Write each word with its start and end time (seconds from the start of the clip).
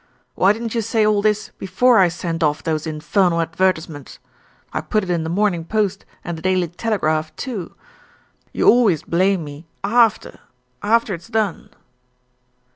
"Why 0.33 0.51
didn't 0.51 0.73
you 0.73 0.81
say 0.81 1.05
all 1.05 1.21
this 1.21 1.49
before 1.59 1.99
I 1.99 2.07
sent 2.07 2.41
off 2.41 2.63
those 2.63 2.87
infernal 2.87 3.39
advertisements. 3.39 4.17
I 4.73 4.81
put 4.81 5.03
it 5.03 5.11
in 5.11 5.23
The 5.23 5.29
Morning 5.29 5.63
Post 5.63 6.05
and 6.23 6.35
The 6.35 6.41
Daily 6.41 6.67
Telegraph, 6.69 7.35
too. 7.35 7.75
You 8.51 8.67
always 8.67 9.03
blame 9.03 9.43
me 9.43 9.67
after 9.83 10.39
after 10.81 11.13
it's 11.13 11.27
done." 11.27 11.69